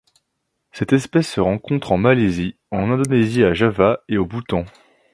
Cette 0.71 0.93
espèce 0.93 1.29
se 1.31 1.39
rencontre 1.41 1.91
en 1.91 1.99
Malaisie, 1.99 2.55
en 2.71 2.89
Indonésie 2.89 3.43
à 3.43 3.53
Java 3.53 3.99
et 4.09 4.17
au 4.17 4.25
Bhoutan. 4.25 4.65